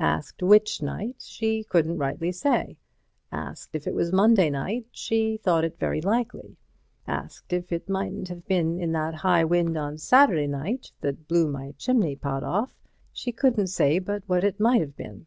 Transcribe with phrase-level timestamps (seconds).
[0.00, 2.76] Asked which night, she couldn't rightly say.
[3.32, 6.58] Asked if it was Monday night, she thought it very likely.
[7.06, 11.48] Asked if it mightn't have been in that high wind on Saturday night that blew
[11.48, 12.74] my chimney pot off,
[13.14, 15.24] she couldn't say but what it might have been.